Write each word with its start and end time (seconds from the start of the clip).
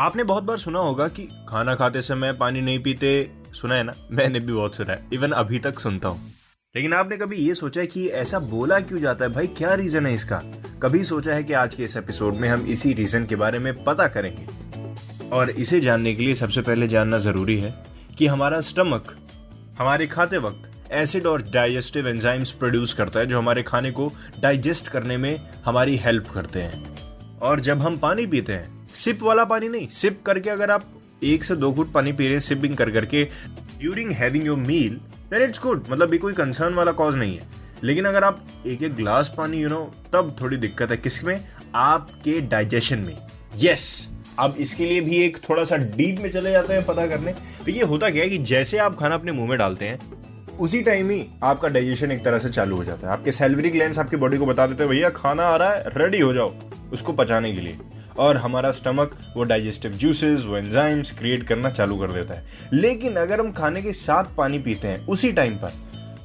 आपने 0.00 0.24
बहुत 0.24 0.44
बार 0.44 0.58
सुना 0.58 0.78
होगा 0.78 1.08
कि 1.08 1.22
खाना 1.48 1.74
खाते 1.74 2.00
समय 2.00 2.32
पानी 2.32 2.60
नहीं 2.60 2.78
पीते, 2.78 3.30
सुना 3.52 3.74
है 3.74 3.82
ना? 3.82 3.92
मैंने 4.10 4.40
भी 4.40 4.52
बहुत 4.52 4.74
सुना 4.74 4.92
है। 4.92 5.06
इवन 5.12 5.32
अभी 5.32 5.58
तक 5.58 5.78
सुनता 5.78 6.08
हूँ। 6.08 6.32
लेकिन 6.76 6.92
आपने 6.92 7.16
कभी 7.16 7.36
ये 7.36 7.54
सोचा 7.54 7.80
है 7.80 7.86
कि 7.86 8.08
ऐसा 8.08 8.38
बोला 8.38 8.80
क्यों 8.80 9.00
जाता 9.00 9.24
है? 9.24 9.32
भाई, 9.32 9.46
क्या 9.46 9.74
रीजन 9.74 10.06
है 10.06 10.14
इसका? 10.14 10.42
कभी 10.82 11.04
सोचा 11.04 11.34
है 11.34 11.44
कि 11.44 11.52
आज 11.52 11.74
के 11.74 11.84
इस 11.84 11.96
एपिसोड 11.96 12.34
में 12.34 12.48
हम 12.48 12.66
इसी 12.66 12.92
रीजन 12.92 13.26
के 13.26 13.36
बारे 13.36 13.58
में 13.58 13.84
पता 13.84 14.08
करेंगे? 14.08 14.48
और 15.32 15.50
इसे 15.50 15.80
जानने 15.80 16.14
के 16.14 16.22
लिए 16.22 16.34
सबसे 16.34 16.60
पहले 16.60 16.88
जानना 16.88 17.18
ज़रूरी 17.18 17.58
है 17.58 17.84
कि 18.18 18.26
हमारा 18.26 18.60
स्टमक 18.60 19.16
हमारे 19.78 20.06
खाते 20.06 20.38
वक्त 20.38 20.92
एसिड 20.92 21.26
और 21.26 21.42
डाइजेस्टिव 21.42 22.08
एंजाइम्स 22.08 22.50
प्रोड्यूस 22.50 22.94
करता 22.94 23.20
है, 23.20 23.26
जो 23.26 23.38
हमारे 23.38 23.62
खाने 23.62 23.90
को 23.90 24.12
डाइजेस्ट 24.40 24.88
करने 24.88 25.16
में 25.16 25.48
हमारी 25.64 25.96
हेल्प 25.96 26.28
करते 26.28 26.62
हैं। 26.62 26.96
और 27.38 27.60
जब 27.60 27.80
हम 27.80 27.96
पानी 27.96 28.26
पीते 28.26 28.52
हैं 28.52 28.79
सिप 28.94 29.22
वाला 29.22 29.44
पानी 29.44 29.68
नहीं 29.68 29.88
सिप 29.88 30.22
करके 30.26 30.50
अगर 30.50 30.70
आप 30.70 30.84
एक 31.22 31.44
से 31.44 31.56
दो 31.56 31.72
घुट 31.72 31.92
पानी 31.92 32.12
पी 32.12 32.24
रहे 32.24 32.32
हैं 32.32 32.40
सिपिंग 32.40 32.76
कर 32.76 32.90
करके 32.90 33.24
during 33.78 34.10
having 34.10 34.46
your 34.46 34.58
meal 34.58 35.00
then 35.30 35.42
it's 35.42 35.60
good 35.62 35.84
मतलब 35.90 36.12
ये 36.12 36.18
कोई 36.18 36.32
कंसर्न 36.32 36.74
वाला 36.74 36.92
कॉज 36.92 37.16
नहीं 37.16 37.36
है। 37.36 37.42
लेकिन 37.84 38.04
अगर 38.04 38.24
आप 38.24 38.46
एक 38.66 38.82
एक 38.82 38.94
ग्लास 38.94 39.34
पानी 39.38 39.56
यू 39.56 39.68
you 39.68 39.78
नो 39.78 39.94
know, 40.02 40.12
तब 40.12 40.36
थोड़ी 40.40 40.56
दिक्कत 40.56 40.90
है 40.90 40.96
किसमें? 40.96 41.44
आपके 41.74 42.40
डाइजेशन 42.40 42.98
में। 42.98 43.16
यस 43.56 44.08
yes, 44.10 44.20
अब 44.38 44.54
इसके 44.58 44.86
लिए 44.86 45.00
भी 45.00 45.16
एक 45.16 45.38
थोड़ा 45.50 45.64
सा 45.64 45.76
डीप 45.76 46.20
में 46.20 46.30
चले 46.30 46.50
जाते 46.50 46.74
हैं 46.74 46.84
पता 46.84 47.06
करने। 47.06 47.32
तो 47.32 47.70
ये 47.70 47.82
होता 47.82 48.10
क्या 48.10 48.22
है 48.22 48.28
कि 48.28 48.38
जैसे 48.38 48.78
आप 48.78 48.96
खाना 48.96 49.14
अपने 49.14 49.32
मुँह 49.32 49.48
में 49.48 49.58
डालते 49.58 49.84
हैं 49.84 49.98
उसी 50.58 50.82
टाइम 50.82 51.10
ही 51.10 51.26
आपका 51.42 51.68
डाइजेशन 51.68 52.10
एक 52.10 52.24
तरह 52.24 52.38
से 52.38 52.48
चालू 52.48 52.76
हो 52.76 52.84
जाता 52.84 53.06
है। 53.06 53.12
आपके 53.12 53.32
सेल्वरी 53.32 53.70
ग्लैंड 53.70 53.98
आपकी 53.98 54.16
बॉडी 54.16 54.38
को 54.38 54.46
बता 54.46 54.66
देते 54.66 54.82
हैं 54.82 54.90
भैया 54.90 55.10
खाना 55.10 55.42
आ 55.42 55.56
रहा 55.56 55.70
है 55.70 55.84
रेडी 55.96 56.20
हो 56.20 56.32
जाओ। 56.34 56.54
उसको 56.92 57.12
पचाने 57.12 57.52
के 57.52 57.60
लिए। 57.60 57.78
और 58.20 58.36
हमारा 58.36 58.70
स्टमक 58.70 59.16
वो 59.36 59.44
डाइजेस्टिव 59.44 59.92
जूसेस 59.92 60.44
वो 60.44 60.56
एंजाइम्स 60.56 61.10
क्रिएट 61.10 61.46
करना 61.48 61.70
चालू 61.70 61.96
कर 61.98 62.10
देता 62.10 62.34
है। 62.34 62.44
लेकिन 62.72 63.16
अगर 63.16 63.40
हम 63.40 63.52
खाने 63.52 63.82
के 63.82 63.92
साथ 63.92 64.34
पानी 64.36 64.58
पीते 64.58 64.88
हैं 64.88 65.06
उसी 65.06 65.32
टाइम 65.32 65.54
पर 65.54 65.72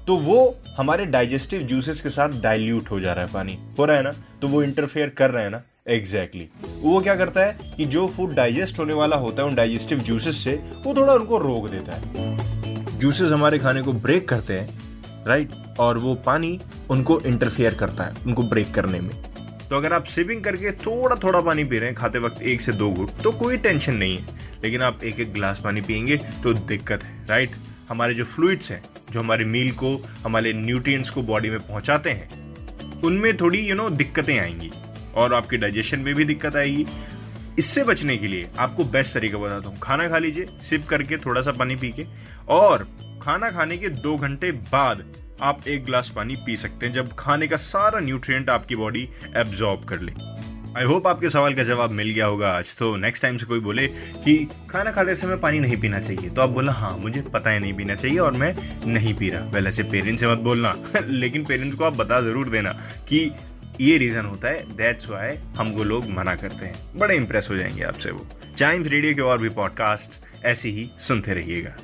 तो 0.08 0.16
वो 0.16 0.58
हमारे 0.78 1.06
डाइजेस्टिव 1.06 1.62
जूसेस 1.62 2.02
के 2.02 2.10
साथ 2.10 2.42
डाइल्यूट 2.42 2.90
हो 2.92 3.00
जा 3.00 3.14
रहा 3.14 3.26
है 3.26 3.32
पानी। 3.34 3.58
हो 3.80 3.86
रहा 3.86 3.98
है 3.98 4.04
ना? 4.04 4.12
तो 4.42 4.48
वो 4.48 4.62
इंटरफेयर 4.64 5.10
कर 5.10 5.32
रहे 5.32 5.44
हैं 5.44 5.50
ना? 5.50 5.62
Exactly 5.88 6.44
exactly. 6.44 6.84
वो 6.84 7.00
क्या 7.02 7.16
करता 7.16 7.46
है 7.46 7.74
कि 7.78 7.86
जो 7.86 8.08
फ़ूड 8.08 8.34
डाइजेस्ट 8.34 8.80
होने 8.80 8.94
वाला 8.94 9.16
होता 9.16 9.44
है 9.44 9.50
उन 9.50 9.56
डाइजेस्टिव 9.56 10.00
जूसेस 10.00 10.38
से, 10.38 10.54
वो 10.84 10.94
थोड़ा 10.96 11.14
उनको 11.14 11.38
रोक 11.38 11.70
देता 11.70 11.96
है। 11.96 12.98
जूसेस 13.00 13.32
हमारे 13.32 13.60
खाने 13.60 13.82
को 13.82 13.94
ब्रेक 13.94 14.28
करते 14.30 14.60
हैं 14.60 15.26
राइट 15.28 15.52
और 15.80 15.98
वो 15.98 16.16
पानी 16.16 16.60
उनको 16.90 17.20
इंटरफेयर 17.20 17.74
करता 17.74 18.04
है, 18.04 18.14
उनको 18.26 18.44
ब्रेक 18.44 18.74
करने 18.74 19.00
में। 19.00 19.12
तो 19.70 19.76
अगर 19.76 19.94
आप 19.94 20.04
सिपिंग 20.06 20.44
करके 20.44 20.72
थोड़ा 20.72 21.16
थोड़ा 21.16 21.42
पानी 21.42 21.64
पी 21.64 21.78
रहे 21.80 21.90
हैं 21.90 21.96
खाते 21.98 22.20
वक्त 22.20 22.42
एक 22.42 22.62
से 22.62 22.72
दो 22.72 22.92
घुट 22.92 23.12
तो 23.24 23.32
कोई 23.34 23.58
टेंशन 23.58 23.96
नहीं 23.96 24.18
है। 24.18 24.60
लेकिन 24.64 24.82
आप 24.82 25.04
एक 25.04 25.20
एक 25.20 25.34
गिलास 25.34 25.62
पानी 25.64 25.82
पियेंगे 25.82 26.18
तो 26.44 26.54
दिक्कत 26.54 27.04
है 27.04 27.26
राइट 27.28 27.56
हमारे 27.90 28.14
जो 28.14 28.24
फ्लूइड्स 28.26 28.72
हैं, 28.72 28.82
जो 29.12 29.20
हमारे 29.20 29.46
मील 29.46 29.72
को, 29.72 29.96
हमारे 30.26 30.54
न्यूट्रिएंट्स 30.54 31.10
को 31.10 31.22
बॉडी 31.24 31.50
में 31.50 31.60
पहुंचाते 31.60 32.10
हैं, 32.10 33.02
उनमें 33.02 33.36
थोड़ी 33.38 33.60
यू 33.60 33.76
नो 33.76 33.90
दिक्कतें 33.92 34.38
आएँगी 34.40 34.72
और 35.16 35.34
आपके 35.34 35.58
डाइजेशन 35.58 36.00
में 36.00 36.14
भी 36.16 36.26
दिक्कत 36.26 36.56
आएगी। 36.56 36.86
इससे 37.60 37.84
बचने 37.84 38.18
के 38.18 38.28
लिए 38.28 38.48
आपको 38.60 38.84
बेस्ट 38.86 39.14
तरीका 39.14 39.38
बताता 39.38 39.70
हूँ। 39.70 39.78
खाना 39.80 40.08
खा 40.08 40.18
लीजिए 40.18 40.48
सिप 40.62 40.86
करके 40.86 41.18
थोड़ा 41.18 41.42
सा 41.42 41.52
पानी 41.52 41.76
पी 41.76 41.90
के 41.90 42.06
और 42.50 42.88
खाना 43.22 43.50
खाने 43.52 43.78
के 43.78 43.90
दो 43.90 44.16
घंटे 44.18 44.52
बाद 44.52 45.06
आप 45.42 45.68
एक 45.68 45.86
ग्लास 45.86 46.10
पानी 46.16 46.36
पी 46.36 46.56
सकते 46.56 46.86
हैं 46.86 46.94
जब 46.94 47.14
खाने 47.14 47.48
का 47.48 47.58
सारा 47.58 48.00
न्यूट्रिएंट 48.00 48.50
आपकी 48.50 48.76
बॉडी 48.76 49.10
एब्जॉर्ब 49.38 49.84
कर 49.84 50.00
ले। 50.00 50.12
आई 50.78 50.84
होप 50.84 51.08
आपके 51.08 51.30
सवाल 51.30 51.54
का 51.54 51.64
जवाब 51.64 51.90
मिल 51.90 52.10
गया 52.10 52.26
होगा 52.26 52.50
आज। 52.50 52.76
तो 52.76 52.96
नेक्स्ट 52.96 53.24
टाइम 53.24 53.38
से 53.38 53.46
कोई 53.46 53.60
बोले 53.60 53.88
कि 54.24 54.48
खाना 54.70 54.92
खाते 54.92 55.16
समय 55.16 55.38
पानी 55.38 55.60
नहीं 55.60 55.78
पीना 55.78 56.00
चाहिए 56.00 56.30
तो 56.30 56.42
आप 56.42 56.50
बोला 56.50 56.72
हाँ 56.72 56.98
मुझे 56.98 57.22
पता 57.22 57.50
है 57.50 57.60
नहीं 57.60 57.74
पीना 57.74 57.96
चाहिए 57.96 58.18
और 58.18 58.32
मैं 58.32 58.56
नहीं 58.88 59.14
पी 59.14 59.30
रहा। 59.30 59.52
पहले 59.52 59.72
से 59.72 59.84
पेरेंट्स 59.84 60.22
से 60.22 60.28
मत 60.28 60.38
बोलना। 60.38 60.76
लेकिन 61.08 61.46
पेरेंट्स 61.46 61.78
को 61.78 61.84
आप 61.84 61.94
बता 61.94 62.22
ज़रूर 62.22 62.50
देना 62.50 62.72
कि 63.10 63.32
ये 63.82 63.98
रीजन 63.98 64.26
होता 64.26 64.48
है। 64.48 64.76
दैट्स 64.76 65.10
वाई 65.10 65.36
हमको 65.58 65.84
लोग 65.84 66.10
मना 66.10 66.36
करते 66.36 66.66
हैं। 66.66 66.98
बड़े 66.98 67.16
इंप्रेस 67.16 67.48
हो 67.52 67.58
जाएँगे 67.58 67.84
आपसे 67.84 68.12
वो। 68.12 68.28
चाइम्स 68.58 68.88
रेडियो 68.88 69.16
के 69.16 69.22
और 69.22 69.38
भी 69.38 69.50
पॉडकास्ट 69.50 70.22
ऐसे 70.46 70.70
ही 70.70 70.90
सुनते 71.00 71.34
रहिएगा। 71.34 71.76